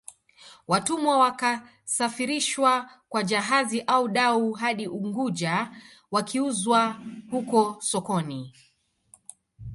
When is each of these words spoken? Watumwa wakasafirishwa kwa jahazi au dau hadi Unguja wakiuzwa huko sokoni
Watumwa 0.67 1.17
wakasafirishwa 1.17 2.89
kwa 3.09 3.23
jahazi 3.23 3.81
au 3.81 4.07
dau 4.09 4.51
hadi 4.51 4.87
Unguja 4.87 5.71
wakiuzwa 6.11 7.01
huko 7.31 7.77
sokoni 7.81 8.53